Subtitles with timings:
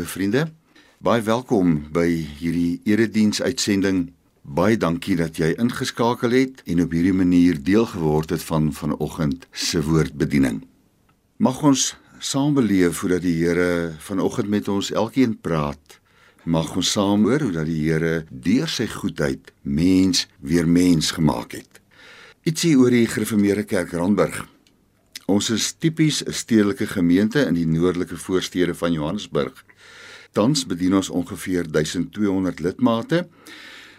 [0.00, 0.48] Liewe vriende.
[1.04, 4.06] Baie welkom by hierdie erediens uitsending.
[4.40, 9.44] Baie dankie dat jy ingeskakel het en op hierdie manier deel geword het van vanoggend
[9.52, 10.62] se woordbediening.
[11.36, 16.00] Mag ons saam beleef hoe dat die Here vanoggend met ons elkeen praat.
[16.48, 21.58] Mag ons saam hoor hoe dat die Here deur sy goedheid mens weer mens gemaak
[21.60, 21.82] het.
[22.48, 24.46] Ietsie oor die Gereformeerde Kerk Randburg.
[25.30, 29.64] Ons is tipies 'n stedelike gemeente in die noordelike voorstede van Johannesburg.
[30.32, 33.28] Tans bedien ons ongeveer 1200 lidmate.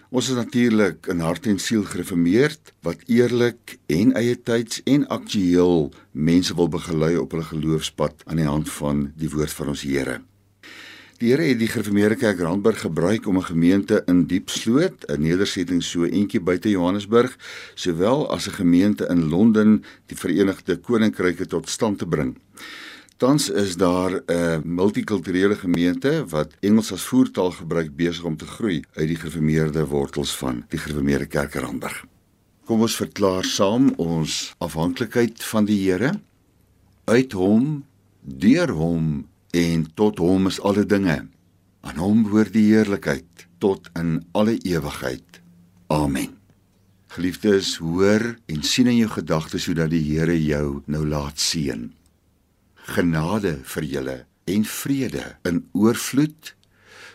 [0.10, 5.94] Ons is natuurlik in hart en siel gereformeerd wat eerlik en eie tyds en aktueel
[6.12, 10.22] mense wil begelei op hulle geloofspad aan die hand van die woord van ons Here.
[11.22, 15.84] Die Here het die Gereformeerde Kerk Randburg gebruik om 'n gemeente in Diepsloot, 'n nedersetting
[15.84, 17.38] so eentjie buite Johannesburg,
[17.76, 22.38] sowel as 'n gemeente in Londen, die Verenigde Koninkryke tot stand te bring.
[23.18, 28.84] Tans is daar 'n multikulturele gemeente wat Engels as voertaal gebruik besig om te groei
[28.94, 32.06] uit die gereformeerde wortels van die Gereformeerde Kerk Randburg.
[32.66, 36.20] Kom ons verklaar saam ons afhanklikheid van die Here.
[37.06, 37.86] Uit hom,
[38.22, 41.18] deur hom en tot hom is alle dinge.
[41.82, 45.42] Aan hom behoort die heerlikheid tot in alle ewigheid.
[45.92, 46.38] Amen.
[47.12, 51.90] Geliefdes, hoor en sien in jou gedagtes hoe dat die Here jou nou laat seën.
[52.96, 56.54] Genade vir julle en vrede in oorvloed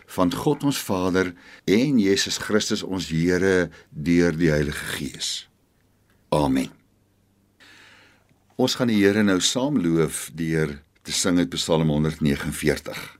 [0.07, 1.33] van God ons Vader
[1.65, 5.31] en Jesus Christus ons Here deur die Heilige Gees.
[6.29, 6.69] Amen.
[8.57, 13.16] Ons gaan die Here nou saam loof deur te sing uit Psalm 149.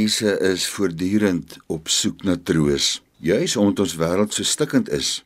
[0.00, 5.20] Mense is voortdurend op soek na troos, juis omdat ons wêreld so stikkend is.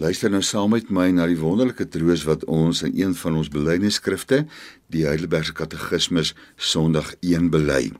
[0.00, 3.50] Luister nou saam met my na die wonderlike troos wat ons in een van ons
[3.52, 4.46] belydenisskrifte,
[4.88, 7.92] die Heidelbergse Katekismes, Sondag 1 bely.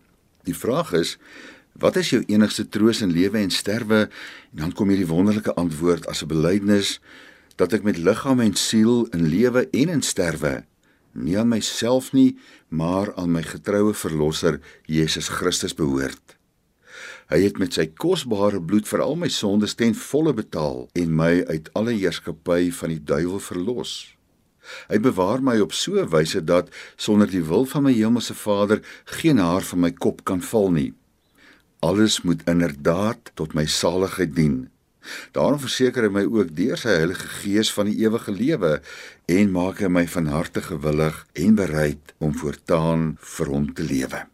[0.48, 1.18] Die vraag is:
[1.76, 4.06] Wat is jou enigste troos in lewe en sterwe?
[4.54, 7.00] En dan kom hierdie wonderlike antwoord as 'n belydenis
[7.60, 10.62] dat ek met liggaam en siel in lewe en in sterwe
[11.14, 12.36] nie aan myself nie,
[12.68, 16.36] maar aan my getroue verlosser Jesus Christus behoort.
[17.32, 21.44] Hy het met sy kosbare bloed vir al my sondes ten volle betaal en my
[21.48, 23.94] uit alle heerskappy van die duiwel verlos.
[24.88, 28.80] Hy bewaar my op so 'n wyse dat sonder die wil van my hemelse Vader
[29.04, 30.92] geen haar van my kop kan val nie.
[31.80, 34.73] Alles moet inderdaad tot my saligheid dien.
[35.32, 38.80] Daarom verseker hy my ook deur sy Heilige Gees van die ewige lewe
[39.26, 44.24] en maak hy my van harte gewillig en bereid om voortaan vir hom te lewe.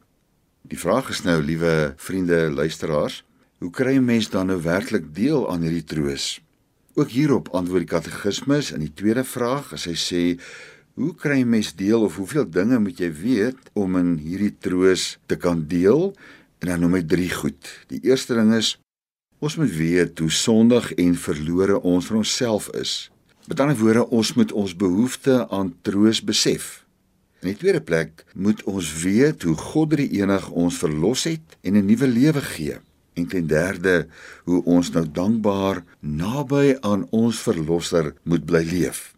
[0.70, 3.24] Die vraag is nou, liewe vriende luisteraars,
[3.58, 6.40] hoe kry 'n mens dan nou werklik deel aan hierdie troos?
[6.94, 10.22] Ook hierop antwoord die katekismus in die tweede vraag as hy sê
[11.00, 15.18] Hoe kry 'n mens deel of hoeveel dinge moet jy weet om in hierdie troos
[15.26, 16.14] te kan deel?
[16.58, 17.70] En dan noem hy drie goed.
[17.86, 18.76] Die eerste ding is
[19.40, 23.08] Ons moet weet hoe sondig en verlore ons vir onsself is.
[23.48, 26.66] Met ander woorde, ons moet ons behoefte aan troos besef.
[27.40, 31.72] In die tweede plek moet ons weet hoe God die enig ons verlos het en
[31.80, 32.76] 'n nuwe lewe gee.
[33.16, 34.06] En ten derde,
[34.44, 39.14] hoe ons nou dankbaar naby aan ons verlosser moet bly leef.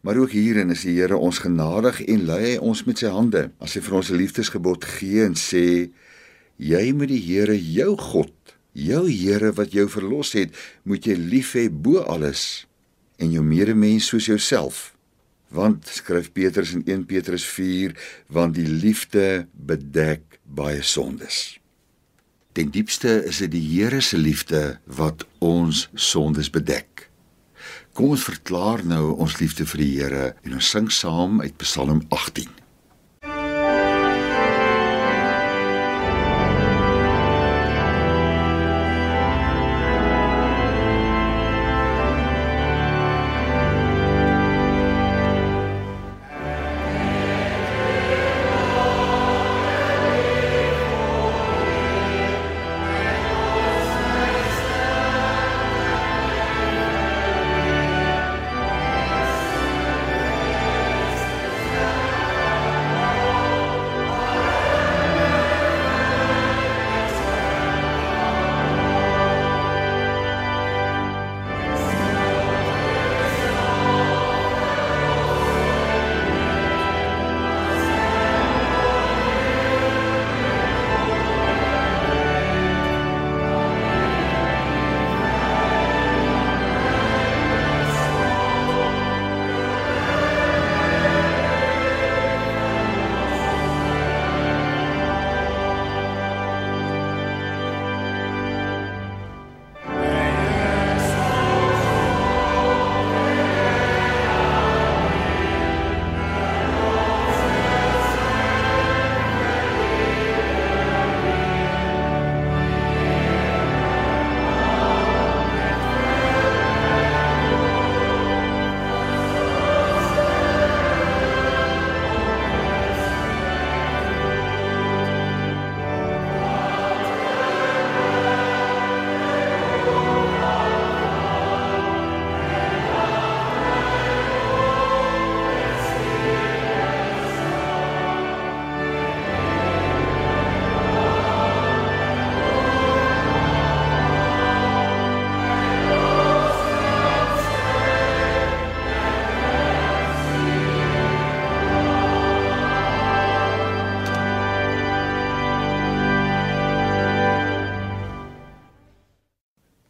[0.00, 3.50] Maar ook hierin is die Here ons genadig en lei hy ons met sy hande.
[3.60, 5.90] As hy vir ons 'n liefdesgebod gee en sê:
[6.56, 8.32] "Jy moet die Here jou God
[8.78, 10.54] Jou Here wat jou verlos het,
[10.86, 12.66] moet jy lief hê bo alles
[13.18, 14.92] en jou medemens soos jouself.
[15.50, 17.96] Want skryf Petrus in 1 Petrus 4,
[18.30, 21.58] want die liefde bedek baie sondes.
[22.52, 27.08] Ten diepste is dit die Here se liefde wat ons sondes bedek.
[27.98, 32.04] Kom ons verklaar nou ons liefde vir die Here en ons sing saam uit Psalm
[32.14, 32.67] 18.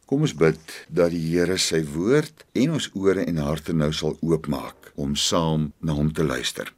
[0.09, 0.57] Kom ons bid
[0.89, 5.67] dat die Here sy woord en ons ore en harte nou sal oopmaak om saam
[5.85, 6.71] na hom te luister.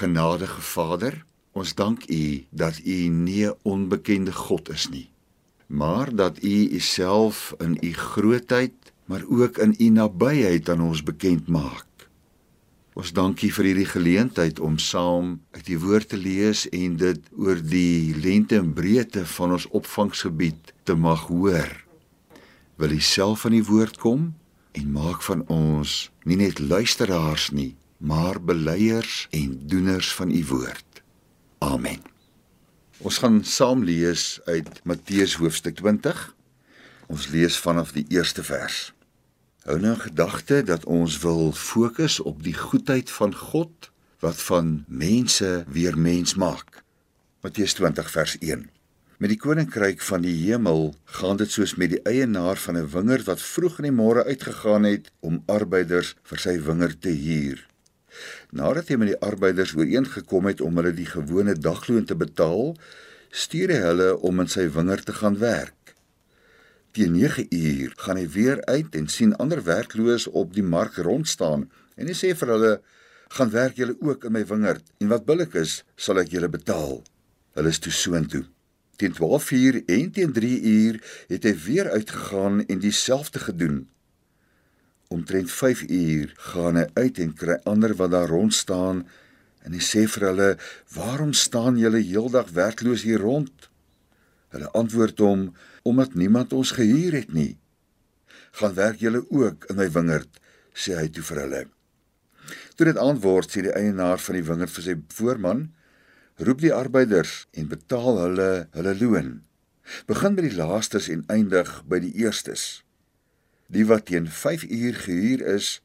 [0.00, 1.20] Genadige Vader,
[1.54, 5.06] ons dank U dat U nie 'n onbekende God is nie,
[5.68, 8.74] maar dat U Uself in U grootheid,
[9.06, 11.86] maar ook in U nabyheid aan ons bekend maak.
[12.94, 17.62] Ons dankie vir hierdie geleentheid om saam uit die woord te lees en dit oor
[17.62, 21.87] die lengte en breedte van ons opvangsgebied te mag hoor
[22.78, 24.28] wil U self van die woord kom
[24.78, 31.02] en maak van ons nie net luisteraars nie, maar beleiers en doeners van U woord.
[31.58, 31.98] Amen.
[33.02, 36.22] Ons gaan saam lees uit Matteus hoofstuk 20.
[37.10, 38.92] Ons lees vanaf die eerste vers.
[39.66, 43.90] Hou nou gedagte dat ons wil fokus op die goedheid van God
[44.22, 46.82] wat van mense weer mens maak.
[47.42, 48.68] Matteus 20 vers 1.
[49.18, 53.24] Met die koninkryk van die hemel gaan dit soos met die eienaar van 'n wingerd
[53.26, 57.66] wat vroeg in die môre uitgegaan het om arbeiders vir sy wingerd te huur.
[58.50, 62.76] Nadat hy met die arbeiders ooreengekom het om hulle die gewone dagloon te betaal,
[63.30, 65.94] stuur hy hulle om in sy wingerd te gaan werk.
[66.92, 71.28] Teen 9 uur gaan hy weer uit en sien ander werklooses op die mark rond
[71.28, 72.80] staan en hy sê vir hulle:
[73.28, 77.02] "Gaan werk julle ook in my wingerd en wat billik is, sal ek julle betaal."
[77.54, 78.44] Hulle is toe soontoe.
[78.98, 80.98] Teen 12:00 en teen 3:00
[81.30, 83.88] het hy weer uitgegaan en dieselfde gedoen.
[85.08, 89.06] Omtrent 5:00 gaan hy uit en kry ander wat daar rond staan
[89.62, 90.50] en hy sê vir hulle:
[90.94, 93.70] "Waarom staan julle heeldag werkloos hier rond?"
[94.48, 97.58] Hulle antwoord hom: "Omdat niemand ons gehuur het nie."
[98.50, 100.40] "Gaan werk julle ook in my wingerd,"
[100.74, 101.66] sê hy toe vir hulle.
[102.74, 105.68] Toe dit antwoord sê die eienaar van die wingerd vir sy voorman:
[106.38, 109.30] roep die arbeiders en betaal hulle hulle loon.
[110.06, 112.84] Begin by die laastes en eindig by die eerstes.
[113.68, 115.78] Die wat teen 5 uur gehuur is,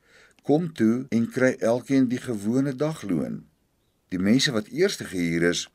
[0.43, 3.43] kom toe en kry elkeen die gewone dagloon.
[4.11, 5.65] Die mense wat eers gehuur is,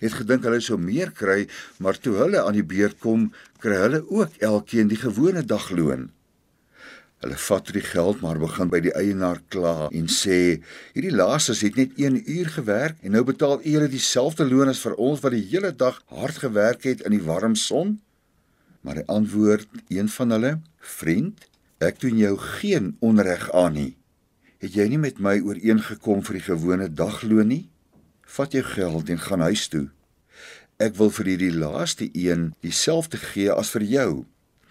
[0.00, 1.44] het gedink hulle sou meer kry,
[1.78, 3.28] maar toe hulle aan die beurt kom,
[3.62, 6.10] kry hulle ook elkeen die gewone dagloon.
[7.24, 10.60] Hulle vat die geld maar begin by die eienaar kla en sê:
[10.92, 14.82] "Hierdie laaste het net 1 uur gewerk en nou betaal u hulle dieselfde loon as
[14.84, 18.00] vir ons wat die hele dag hard gewerk het in die warm son?"
[18.82, 21.48] Maar hy antwoord een van hulle: "Vriend,
[21.80, 23.96] ek doen jou geen onreg aan nie.
[24.60, 27.70] Het jy nie met my ooreengekom vir die gewone dagloon nie?
[28.36, 29.88] Vat jou geld en gaan huis toe.
[30.76, 34.10] Ek wil vir hierdie laaste een dieselfde gee as vir jou.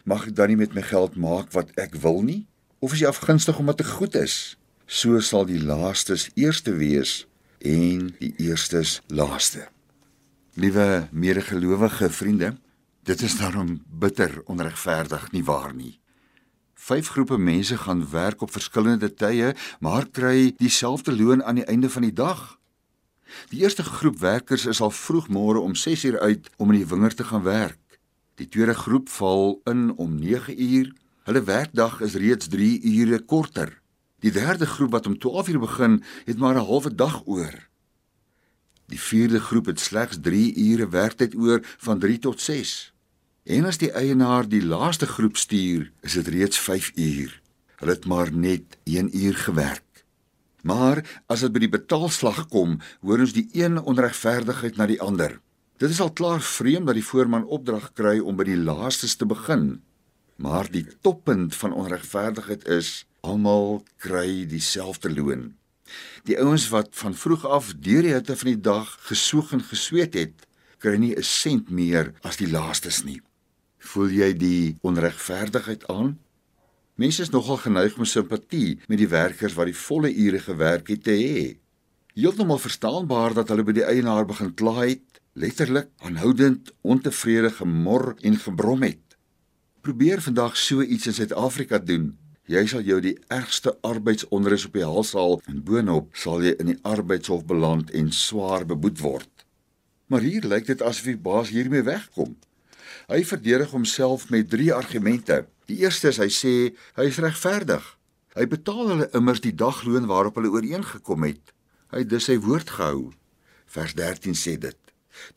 [0.04, 2.44] Mag ek dan nie met my geld maak wat ek wil nie?
[2.84, 4.58] Of is jy afgunstig omdat ek goed is?
[4.84, 7.22] So sal die laastes eerste wees
[7.64, 9.70] en die eerstes laaste.
[10.60, 12.58] Liewe medegelowige vriende,
[13.08, 15.96] dit is daarom bitter onregverdig nie waar nie.
[16.76, 21.90] Vyf groepe mense gaan werk op verskillende tye, maar kry dieselfde loon aan die einde
[21.90, 22.58] van die dag.
[23.56, 27.16] Die eerste groep werkers is al vroeg môre om 6uur uit om in die wingerd
[27.18, 27.80] te gaan werk.
[28.36, 30.90] Die tweede groep val in om 9uur.
[31.24, 33.82] Hulle werkdag is reeds 3 ure korter.
[34.26, 37.70] Die derde groep wat om 12uur begin, het maar 'n halwe dag oor.
[38.88, 42.94] Die vierde groep het slegs 3 ure werktyd oor van 3 tot 6.
[43.44, 47.42] En as die eienaar die laaste groep stuur, is dit reeds 5 uur.
[47.76, 50.06] Hulle het maar net 1 uur gewerk.
[50.62, 55.40] Maar as dit by die betaalslag kom, hoor ons die een onregverdigheid na die ander.
[55.78, 59.26] Dit is al klaar vreemd dat die voorman opdrag kry om by die laastes te
[59.26, 59.82] begin.
[60.38, 65.54] Maar die toppunt van onregverdigheid is almal kry dieselfde loon.
[66.28, 70.18] Die ouens wat van vroeg af deur die hitte van die dag gesoeg en gesweet
[70.18, 70.46] het,
[70.78, 73.22] kry nie 'n sent meer as die laastes nie.
[73.80, 76.20] Voel jy die onregverdigheid aan?
[76.96, 81.04] Mense is nogal geneig om simpatie met die werkers wat die volle ure gewerk het
[81.04, 81.58] te hê.
[82.14, 88.38] Heeltemal verstaanbaar dat hulle by die eienaar begin kla het, letterlik aanhoudend ontevrede gemor en
[88.38, 89.18] gebrom het.
[89.82, 92.12] Probeer vandag so iets in Suid-Afrika doen.
[92.46, 96.70] Jy sal jou die ergste arbeidsonrus op die hals haal en boonop sal jy in
[96.74, 99.46] die arbeidshof beland en swaar beboet word.
[100.08, 102.36] Maar hier lyk dit asof die baas hiermee wegkom.
[103.10, 105.48] Hy verdedig homself met drie argumente.
[105.66, 106.54] Die eerste is hy sê
[107.00, 107.84] hy is regverdig.
[108.38, 111.56] Hy betaal hulle immers die dagloon waarop hulle ooreengekom het.
[111.90, 113.14] Hy het dus sy woord gehou.
[113.66, 114.83] Vers 13 sê dit.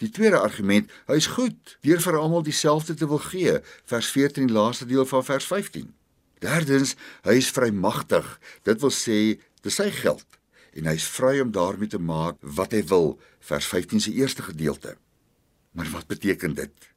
[0.03, 3.59] Die tweede argument, hy is goed deur vir almal dieselfde te wil gee.
[3.85, 5.93] Vers 14 laaste deel van vers 15.
[6.45, 8.27] Derdens, hy is vrymagtig.
[8.69, 9.21] Dit wil sê
[9.63, 10.27] dis sy geld
[10.77, 13.15] en hy is vry om daarmee te maak wat hy wil.
[13.41, 14.99] Vers 15 se eerste gedeelte.
[15.73, 16.93] Maar wat beteken dit?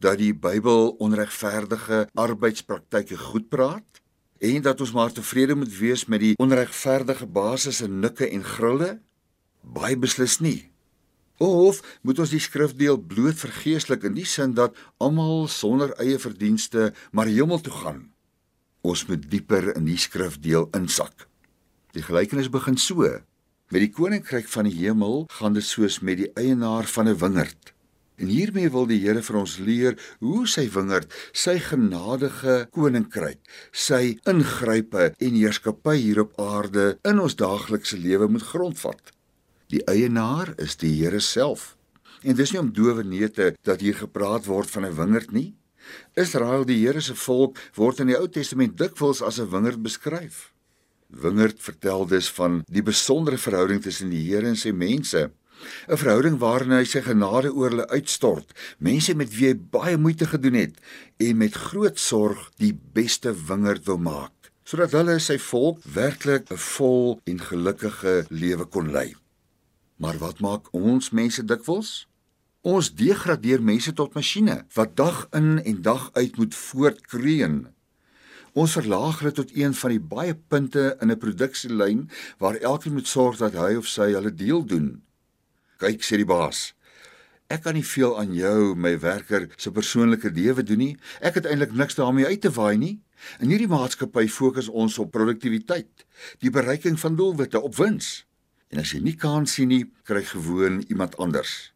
[0.00, 4.00] dat die Bybel onregverdige arbeidspraktyke goed praat
[4.40, 8.94] en dat ons maar tevrede moet wees met die onregverdige basis en nikke en grille?
[9.60, 10.69] Baie beslis nie.
[11.40, 16.90] Of moet ons die skrifdeel bloot vergeeslik in die sin dat almal sonder eie verdienste
[17.16, 18.02] maar hemel toe gaan?
[18.84, 21.24] Ons moet dieper in die skrifdeel insak.
[21.96, 23.08] Die gelykenis begin so:
[23.72, 27.72] Met die koninkryk van die hemel gaan dit soos met die eienaar van 'n wingerd.
[28.20, 33.40] En hiermee wil die Here vir ons leer hoe sy wingerd, sy genadige koninkryk,
[33.72, 39.00] sy ingrype en heerskappy hier op aarde in ons daaglikse lewe moet grondvat.
[39.70, 41.76] Die eienaar is die Here self.
[42.26, 45.54] En dis nie om dowe neute dat hier gepraat word van 'n wingerd nie.
[46.14, 50.52] Israel, die Here se volk, word in die Ou Testament dikwels as 'n wingerd beskryf.
[51.06, 55.30] Wingerd vertel dus van die besondere verhouding tussen die Here en sy mense
[55.88, 60.26] 'n verhouding waarin hy sy genade oor hulle uitstort, mense met wie hy baie moeite
[60.26, 60.74] gedoen het
[61.18, 66.56] en met groot sorg die beste wingerd wil maak, sodat hulle sy volk werklik 'n
[66.56, 69.19] vol en gelukkige lewe kon lei.
[70.00, 71.90] Maar wat maak ons mense dikwels?
[72.64, 77.58] Ons degradeer mense tot masjiene wat dag in en dag uit moet voortkreun.
[78.56, 83.08] Ons verlaag hulle tot een van die baie punte in 'n produksielyn waar elkeen moet
[83.08, 85.02] sorg dat hy of sy hulle deel doen.
[85.78, 86.74] Kyk sê die baas.
[87.48, 90.96] Ek kan nie veel aan jou, my werker, se persoonlike lewe doen nie.
[91.20, 93.00] Ek het eintlik niks daarmee uit te waai nie.
[93.40, 96.06] In hierdie maatskappy fokus ons op produktiwiteit,
[96.38, 98.29] die bereiking van doelwitte, op wins.
[98.70, 101.72] En as jy nie kan sien nie, kry gewoon iemand anders.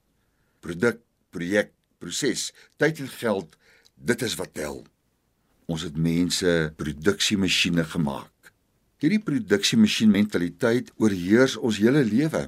[0.63, 1.01] Produk,
[1.35, 3.57] projek, proses, tyd en geld,
[3.95, 4.85] dit is wat tel.
[5.67, 8.31] Ons het mense produksiemasjiene gemaak.
[9.03, 12.47] Hierdie produksiemasjien mentaliteit oorheers ons hele lewe.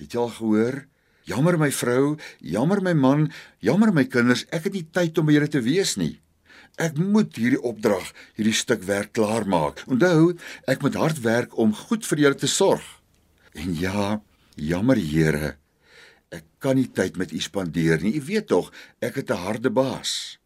[0.00, 0.84] Het jy al gehoor?
[1.26, 3.26] Jammer my vrou, jammer my man,
[3.58, 6.14] jammer my kinders, ek het nie tyd om by julle te wees nie.
[6.78, 9.82] Ek moet hierdie opdrag, hierdie stuk werk klaar maak.
[9.90, 10.36] Onthou,
[10.70, 12.84] ek moet hard werk om goed vir julle te sorg.
[13.56, 14.20] En ja,
[14.54, 15.56] jammer Here,
[16.34, 18.16] ek kan nie tyd met u spandeer nie.
[18.20, 20.38] U weet tog, ek het 'n harde baas.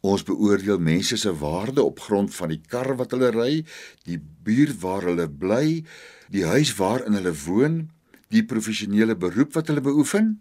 [0.00, 3.64] Ons beoordeel mense se waarde op grond van die kar wat hulle ry,
[4.08, 5.84] die buurt waar hulle bly,
[6.32, 7.90] die huis waarin hulle woon
[8.30, 10.40] die professionele beroep wat hulle beoefen?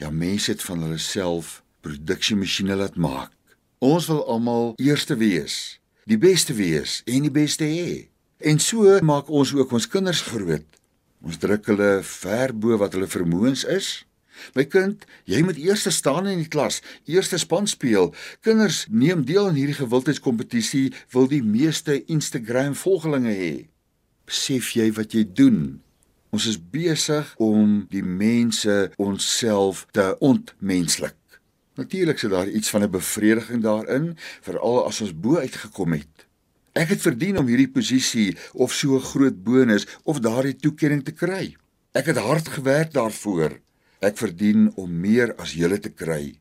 [0.00, 3.32] Ja, mense het van hulle self produksiemasjiene laat maak.
[3.78, 8.08] Ons wil almal eerste wees, die beste wees en die beste hê.
[8.40, 10.79] En so maak ons ook ons kinders groot.
[11.20, 13.90] Ons druk hulle ver bo wat hulle vermoëns is.
[14.56, 18.14] My kind, jy moet eers staan in die klas, eers span speel.
[18.40, 23.54] Kinders neem deel aan hierdie gewildheidskompetisie, wil die meeste Instagram volgelinge hê.
[24.24, 25.80] Besef jy wat jy doen?
[26.30, 31.18] Ons is besig om die mense onsself te ontmenslik.
[31.76, 36.29] Natuurlik sit daar iets van 'n bevrediging daarin, veral as ons bo uitgekom het.
[36.78, 41.12] Ek het verdien om hierdie posisie of so 'n groot bonus of daardie toekenning te
[41.12, 41.56] kry.
[41.92, 43.58] Ek het hard gewerk daarvoor.
[44.00, 46.38] Ek verdien om meer as julle te kry.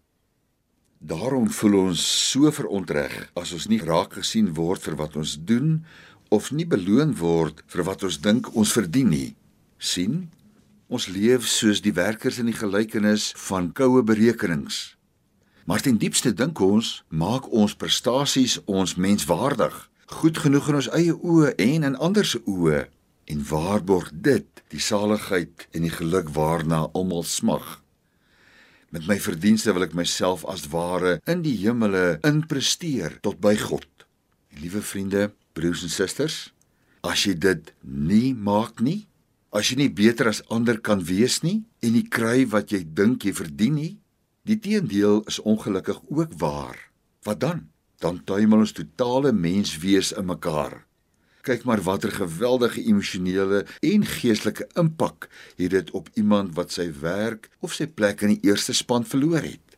[1.00, 5.86] Daarom voel ons so verontreg as ons nie raak gesien word vir wat ons doen
[6.30, 9.36] of nie beloon word vir wat ons dink ons verdien nie.
[9.78, 10.30] sien?
[10.90, 14.98] Ons leef soos die werkers in die gelykenis van koue berekenings.
[15.66, 21.14] Maar ten diepste dink ons, maak ons prestasies ons menswaardig goed genoeg in ons eie
[21.14, 22.88] oë en in ander se oë
[23.30, 27.78] en waarborg dit die saligheid en die geluk waarna almal smag.
[28.90, 33.86] Met my verdienste wil ek myself as ware in die hemele inpresteer tot by God.
[34.50, 36.40] En liewe vriende, broers en susters,
[37.06, 39.06] as jy dit nie maak nie,
[39.54, 43.30] as jy nie beter as ander kan wees nie en nie kry wat jy dink
[43.30, 43.94] jy verdien nie,
[44.50, 46.90] die teendeel is ongelukkig ook waar.
[47.30, 47.68] Wat dan?
[48.04, 50.86] Dan tuimel ons totale menswees in mekaar.
[51.48, 57.48] Kyk maar watter geweldige emosionele en geestelike impak het dit op iemand wat sy werk
[57.60, 59.70] of sy plek in die eerste span verloor het.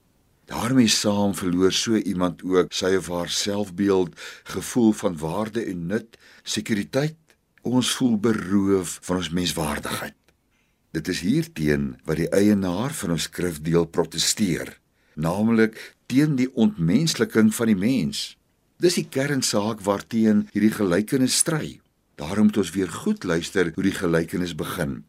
[0.52, 6.18] daarmee saam verloor so iemand ook sy of haar selfbeeld, gevoel van waarde en nut,
[6.44, 7.16] sekuriteit.
[7.62, 10.18] Ons voel beroof van ons menswaardigheid.
[10.92, 14.74] Dit is hierteen wat die eienaar van ons skrifdeel proteseer,
[15.16, 15.78] naamlik
[16.12, 18.36] teen die ontmensliking van die mens.
[18.82, 21.80] Dis die kernsaak waarteen hierdie gelykenis stry.
[22.20, 25.04] Daarom moet ons weer goed luister hoe die gelykenis begin.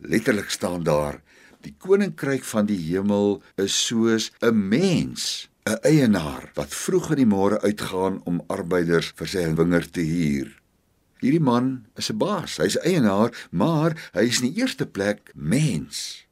[0.00, 1.20] Letterlik staan daar:
[1.62, 7.32] Die koninkryk van die hemel is soos 'n mens, 'n eienaar wat vroeg in die
[7.36, 10.48] môre uitgaan om arbeiders vir sy wingerd te huur.
[11.20, 16.26] Hierdie man is 'n baas, hy's eienaar, maar hy is in die eerste plek mens.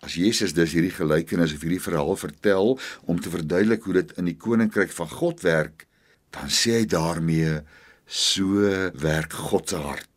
[0.00, 4.30] As Jesus dus hierdie gelykenis of hierdie verhaal vertel om te verduidelik hoe dit in
[4.30, 5.84] die koninkryk van God werk,
[6.32, 7.58] dan sê hy daarmee
[8.06, 8.64] so
[9.02, 10.08] werk God se hart.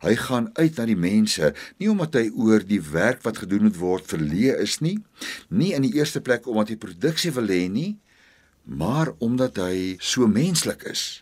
[0.00, 3.76] Hy gaan uit na die mense, nie omdat hy oor die werk wat gedoen moet
[3.76, 4.96] word verleë is nie,
[5.52, 7.98] nie in die eerste plek omdat hy produksie wil hê nie,
[8.64, 11.20] maar omdat hy so menslik is.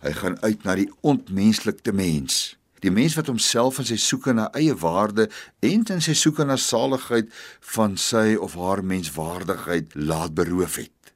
[0.00, 2.54] Hy gaan uit na die ontmenslikte mens
[2.84, 5.28] die mens wat homself in sy soeke na eie waarde
[5.64, 7.30] en in sy soeke na saligheid
[7.74, 11.14] van sy of haar menswaardigheid laat beroof het.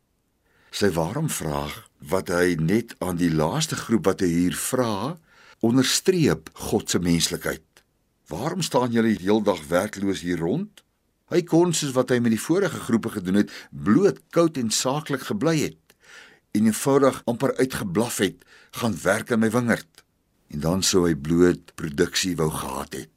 [0.72, 1.74] Sy waarom vraag
[2.10, 5.18] wat hy net aan die laaste groep wat hy hier vra,
[5.64, 7.64] onderstreep God se menslikheid.
[8.30, 10.84] Waarom staan julle heeldag werkloos hier rond?
[11.28, 15.28] Hy kon soos wat hy met die vorige groepe gedoen het, bloot koud en saaklik
[15.28, 15.84] gebly het
[16.56, 18.38] en eenvoudig amper uitgeblaf het,
[18.80, 19.98] gaan werk in my wingerd
[20.52, 23.14] en dan sou hy bloot produksie wou gehad het.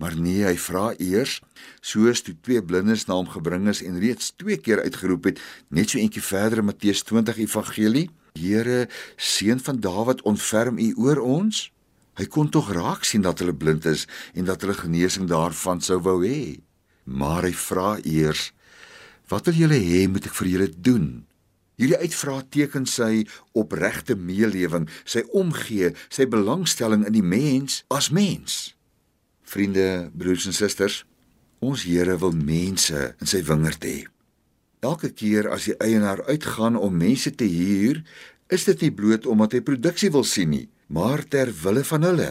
[0.00, 1.40] Maar nee, hy vra eers,
[1.84, 5.92] soos toe twee blindes na hom gebring is en reeds twee keer uitgeroep het, net
[5.92, 8.06] so eentjie verder in Matteus 20 Evangelie:
[8.38, 8.86] Here,
[9.20, 11.66] seun van Dawid, ontferm U oor ons.
[12.16, 16.00] Hy kon tog raak sien dat hulle blind is en dat hulle genesing daarvan sou
[16.04, 16.60] wou hê.
[17.04, 18.50] Maar hy vra eers:
[19.28, 21.10] Wat wil julle hê moet ek vir julle doen?
[21.80, 23.24] Hierdie uitvraag teken sy
[23.56, 28.74] opregte meelewing, sy omgee, sy belangstelling in die mens as mens.
[29.48, 31.06] Vriende, broers en susters,
[31.64, 33.96] ons Here wil mense in sy wingerd hê.
[34.84, 38.04] Elke keer as die eienaar uitgaan om mense te huur,
[38.52, 42.30] is dit nie bloot omdat hy produksie wil sien nie, maar ter wille van hulle.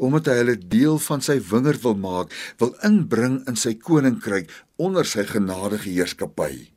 [0.00, 4.48] Omdat hy hulle deel van sy wingerd wil maak, wil inbring in sy koninkryk
[4.80, 6.73] onder sy genadige heerskappy.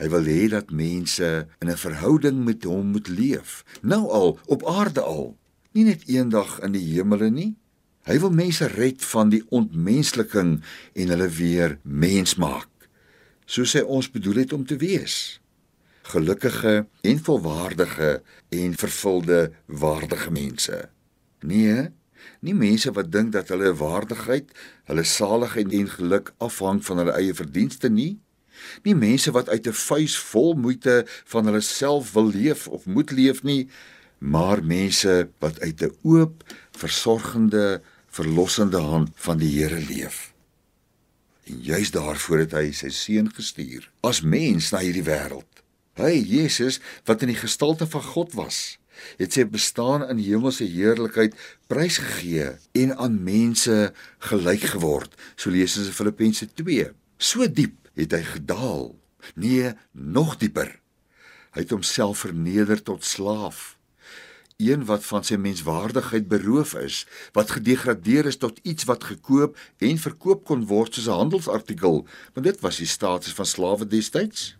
[0.00, 4.64] Hy wil hê dat mense in 'n verhouding met hom moet leef, nou al op
[4.66, 5.36] aarde al,
[5.72, 7.56] nie net eendag in die hemele nie.
[8.08, 10.62] Hy wil mense red van die ontmensliking
[10.94, 12.88] en hulle weer mens maak,
[13.44, 15.40] soos hy ons bedoel het om te wees.
[16.02, 20.88] Gelukkige en volwaardige en vervulde waardige mense.
[21.44, 21.90] Nee,
[22.40, 24.48] nie mense wat dink dat hulle waardigheid,
[24.88, 28.18] hulle saligheid en geluk afhang van hulle eie verdienste nie.
[28.82, 33.10] Nie mense wat uit 'n vuis vol moeite van hulle self wil leef of moet
[33.10, 33.68] leef nie,
[34.18, 40.32] maar mense wat uit 'n oop, versorgende, verlossende hand van die Here leef.
[41.44, 45.48] En juis daarvoor het hy sy seun gestuur as mens na hierdie wêreld.
[45.98, 48.78] Hy, Jesus, wat in die gestalte van God was,
[49.16, 51.36] het sy bestaan in hemelse heerlikheid
[51.72, 53.92] prysgegee en aan mense
[54.30, 55.14] gelyk geword.
[55.36, 56.90] So lees ons in Filippense 2.
[57.18, 58.94] So diep het hy gedaal.
[59.34, 60.80] Nee, nog dieper.
[61.50, 63.76] Hy het homself verneder tot slaaf.
[64.60, 69.98] Een wat van sy menswaardigheid beroof is, wat gedegradeer is tot iets wat gekoop en
[69.98, 74.56] verkoop kon word soos 'n handelsartikel, want dit was die status van slawe destyds.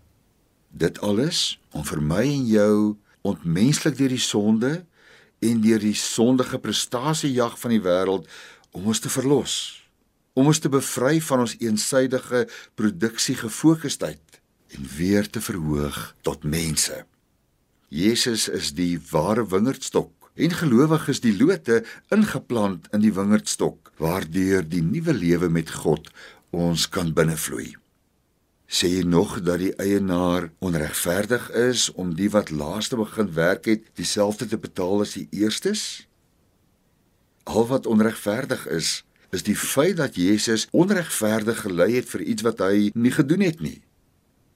[0.69, 4.87] Dit alles om vir my en jou ontmenslik deur die sonde
[5.39, 8.29] en deur die sondige prestasiejag van die wêreld
[8.71, 9.80] om ons te verlos
[10.39, 12.47] om ons te bevry van ons eensidedige
[12.79, 14.41] produksie gefokusdheid
[14.77, 17.03] en weer te verhoog tot mense.
[17.91, 21.83] Jesus is die ware wingerdstok en gelowiges die lote
[22.15, 26.13] ingeplant in die wingerdstok waardeur die nuwe lewe met God
[26.55, 27.75] ons kan binnevloei
[28.71, 33.89] sê jy nog dat die eienaar onregverdig is om die wat laaste begin werk het
[33.99, 36.07] dieselfde te betaal as die eerstes?
[37.51, 42.63] Al wat onregverdig is, is die feit dat Jesus onregverdig gelei het vir iets wat
[42.65, 43.79] hy nie gedoen het nie.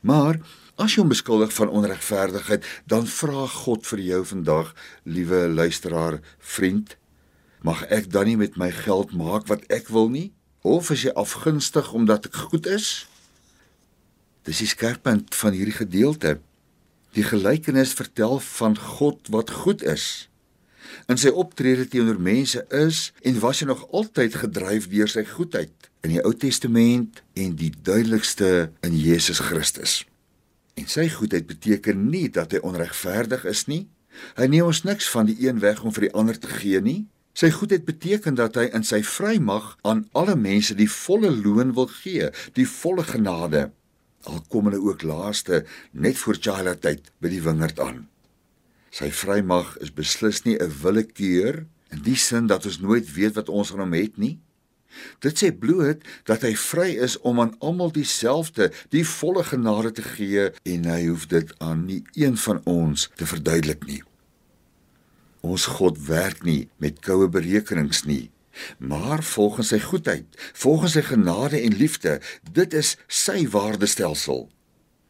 [0.02, 0.40] Maar
[0.76, 4.74] as jy hom beskuldig van onregverdigheid, dan vra God vir jou vandag,
[5.06, 6.96] liewe luisteraar, vriend,
[7.64, 10.32] mag ek dan nie met my geld maak wat ek wil nie?
[10.64, 13.06] Of is jy afgunstig omdat ek goed is?
[14.44, 16.38] Dis die skerpunt van hierdie gedeelte.
[17.16, 20.28] Die gelykenis vertel van God wat goed is.
[21.10, 25.90] In sy optrede teenoor mense is en was hy nog altyd gedryf deur sy goedheid
[26.04, 30.02] in die Ou Testament en die duidelikste in Jesus Christus.
[30.74, 33.84] En sy goedheid beteken nie dat hy onregverdig is nie.
[34.38, 37.04] Hy neem ons niks van die een weg om vir die ander te gee nie.
[37.34, 41.88] Sy goedheid beteken dat hy in sy vrymag aan alle mense die volle loon wil
[41.90, 43.70] gee, die volle genade
[44.30, 48.04] al kom hulle ook laaste net voor Chaila tyd by die wingerd aan.
[48.94, 53.48] Sy vrymag is beslis nie 'n willekeur in die sin dat ons nooit weet wat
[53.48, 54.38] ons aan hom het nie.
[55.18, 60.02] Dit sê bloot dat hy vry is om aan almal dieselfde, die volle genade te
[60.02, 64.02] gee en hy hoef dit aan nie een van ons te verduidelik nie.
[65.40, 68.30] Ons God werk nie met koue berekenings nie
[68.78, 72.20] maar volgens sy goedheid, volgens sy genade en liefde,
[72.52, 74.46] dit is sy waardestelsel.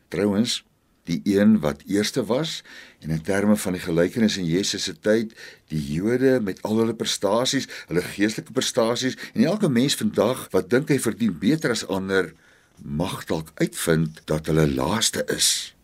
[0.09, 0.63] Trouwens,
[1.11, 2.63] die een wat eerste was
[3.01, 5.35] en in terme van die gelykenis in Jesus se tyd,
[5.73, 10.93] die Jode met al hulle prestasies, hulle geestelike prestasies en elke mens vandag wat dink
[10.93, 12.33] hy verdien beter as ander,
[12.83, 15.75] mag dalk uitvind dat hulle laaste is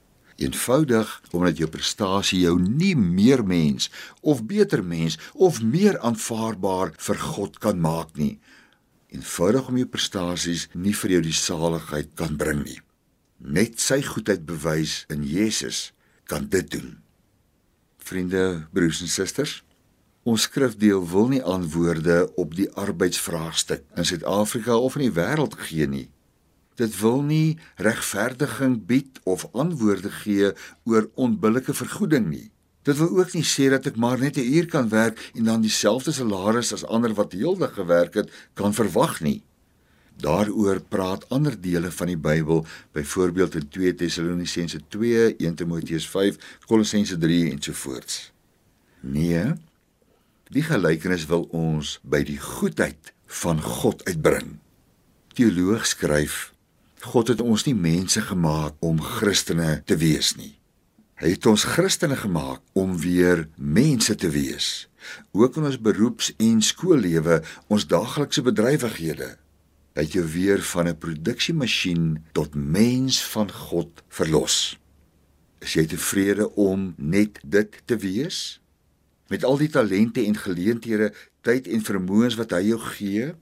[0.41, 7.19] eenvoudig omdat jou prestasie jou nie meer mens of beter mens of meer aanvaarbaar vir
[7.33, 8.39] God kan maak nie.
[9.11, 12.81] Eenvoudig om jou prestasies nie vir jou die saligheid kan bring nie.
[13.41, 15.95] Net sy goedheid bewys in Jesus
[16.29, 16.99] kan dit doen.
[18.05, 19.63] Vriende, broers en susters,
[20.29, 25.89] ons skrifdeel wil nie antwoorde op die arbeidsvraagstuk in Suid-Afrika of in die wêreld gee
[25.89, 26.11] nie.
[26.77, 30.53] Dit wil nie regverdiging bied of antwoorde gee
[30.85, 32.51] oor onbillike vergoeding nie.
[32.85, 35.61] Dit wil ook nie sê dat ek maar net 'n uur kan werk en dan
[35.61, 39.43] dieselfde salaris as ander wat heeldag gewerk het kan verwag nie.
[40.21, 46.37] Daaroor praat ander dele van die Bybel, byvoorbeeld in 2 Tessalonisense 2, 1 Timoteus 5,
[46.67, 48.33] Kolossense 3 en so voorts.
[49.01, 49.45] Nee.
[50.51, 54.59] Die gelykenis wil ons by die goedheid van God uitbring.
[55.33, 56.51] Teoloog skryf
[57.01, 60.53] God het ons nie mense gemaak om Christene te wees nie.
[61.21, 64.89] Hy het ons Christene gemaak om weer mense te wees.
[65.33, 69.37] Ook in ons beroeps- en skoollewe, ons daaglikse bedrywighede.
[70.01, 74.79] Het jou weer van 'n produksiemasjien tot mens van God verlos.
[75.59, 78.61] Is jy tevrede om net dit te wees?
[79.29, 83.35] Met al die talente en geleenthede, tyd en vermoëns wat hy jou gee,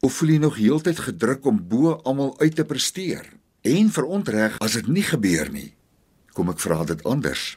[0.00, 3.32] Of voel jy nog heeltyd gedruk om bo almal uit te presteer?
[3.62, 5.74] En verontreg as dit nie gebeur nie.
[6.32, 7.56] Kom ek vra dit anders.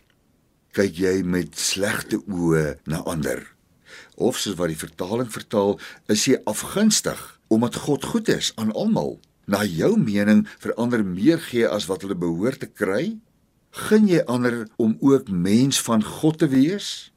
[0.72, 3.44] Kyk jy met slegte oë na ander?
[4.16, 9.18] Of soos wat die vertaling vertaal, is jy afgunstig omdat God goed is aan almal?
[9.50, 13.18] Na jou mening verander meer gee as wat hulle behoort te kry?
[13.90, 17.12] Gun jy ander om ook mens van God te wees?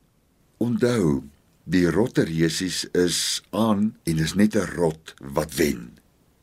[0.57, 1.23] Onthou,
[1.65, 5.95] Die rotteresies is aan en is net 'n rot wat wen.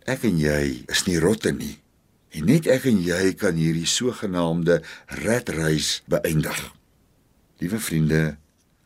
[0.07, 1.79] Ek en jy is nie rotte nie.
[2.31, 6.73] En net ek en jy kan hierdie sogenaamde redreis beëindig.
[7.59, 8.37] Liewe vriende,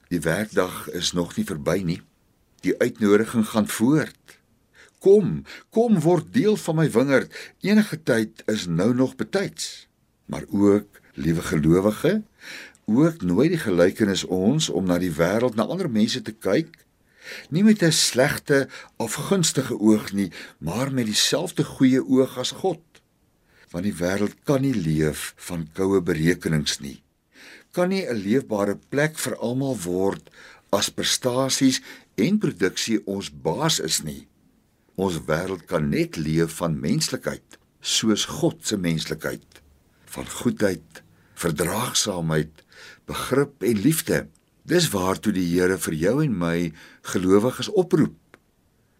[0.09, 2.01] die werkdag is nog nie verby nie.
[2.61, 4.32] Die uitnodiging gaan voort.
[5.03, 5.41] Kom,
[5.75, 7.33] kom word deel van my wingerd.
[7.59, 9.89] Enige tyd is nou nog betyds.
[10.31, 12.21] Maar ook, liewe gelowige,
[12.85, 16.71] ook nooit die gelykenis ons om na die wêreld, na ander mense te kyk,
[17.49, 22.83] nie met 'n slegte of gunstige oog nie, maar met dieselfde goeie oog as God.
[23.71, 27.03] Want die wêreld kan nie leef van koue berekenings nie.
[27.71, 30.29] Kan nie 'n leefbare plek vir almal word
[30.69, 31.81] as prestasies
[32.15, 34.27] en produksie ons baas is nie.
[34.95, 39.61] Ons wêreld kan net leef van menslikheid, soos God se menslikheid,
[40.05, 41.01] van goedheid,
[41.33, 42.61] verdraagsaamheid,
[43.09, 44.27] begrip en liefde.
[44.69, 46.57] Dis waartoe die Here vir jou en my
[47.09, 48.15] gelowiges oproep.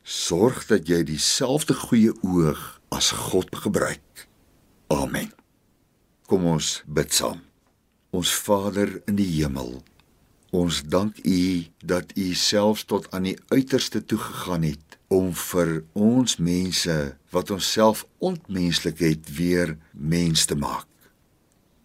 [0.03, 4.25] Sorg dat jy dieselfde goeie oog as God gebruik.
[4.91, 5.29] Amen.
[6.27, 7.39] Kom ons bid saam.
[8.13, 9.79] Ons Vader in die hemel,
[10.53, 11.45] ons dank U
[11.82, 16.95] dat U selfs tot aan die uiterste toe gegaan het om vir ons mense
[17.34, 20.88] wat onsself ontmenslik het weer mens te maak.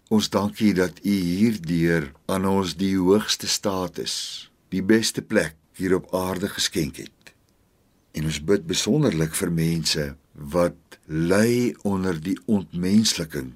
[0.09, 6.09] Ons dankie dat U hierdeur aan ons die hoogste status, die beste plek hier op
[6.17, 7.35] aarde geskenk het.
[8.17, 13.53] En ons bid besonderlik vir mense wat ly onder die ontmensliking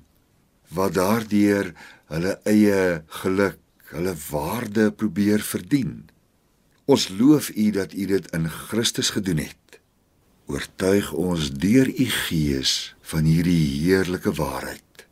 [0.73, 1.73] wat daardeur
[2.13, 3.59] hulle eie geluk,
[3.93, 6.07] hulle waarde probeer verdien.
[6.89, 9.62] Ons loof U dat U dit in Christus gedoen het
[10.47, 15.07] oortuig ons deur u gees van hierdie heerlike waarheid.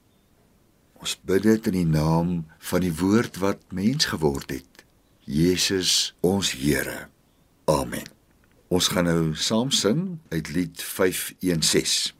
[1.00, 2.32] Ons bid dit in die naam
[2.70, 4.84] van die woord wat mens geword het,
[5.24, 7.08] Jesus ons Here.
[7.70, 8.06] Amen.
[8.68, 12.19] Ons gaan nou saam sing uit lied 516.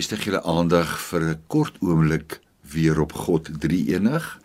[0.00, 2.40] Vestig julle aandag vir 'n kort oomblik
[2.72, 4.40] weer op God drie-enig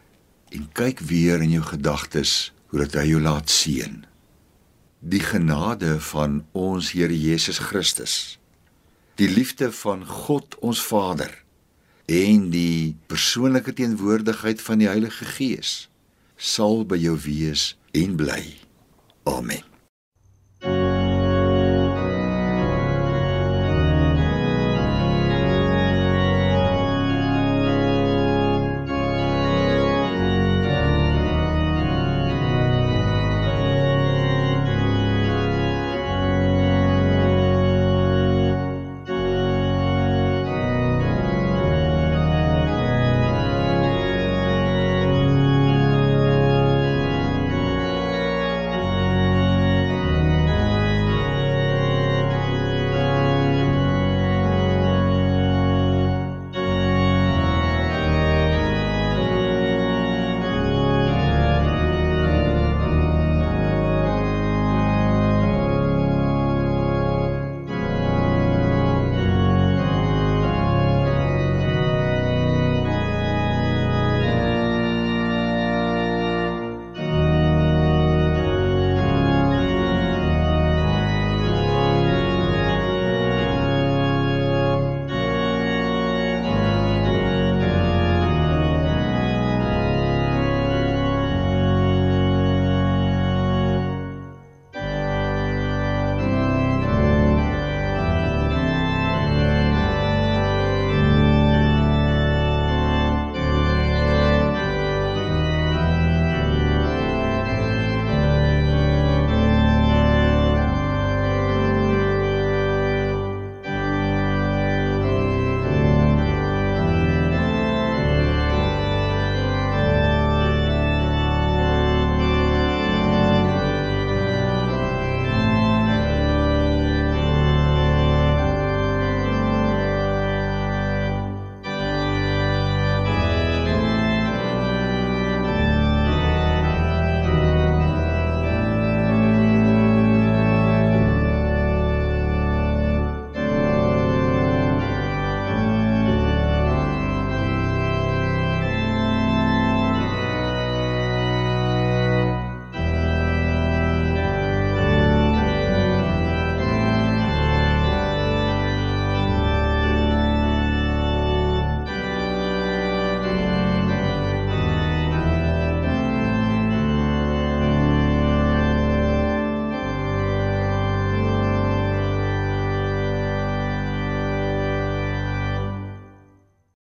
[0.51, 4.05] en kyk weer in jou gedagtes hoe dit hy jou laat sien.
[4.99, 8.39] Die genade van ons Here Jesus Christus,
[9.15, 11.31] die liefde van God ons Vader
[12.05, 15.87] en die persoonlike teenwoordigheid van die Heilige Gees
[16.35, 18.43] sal by jou wees en bly.
[19.23, 19.74] Amen.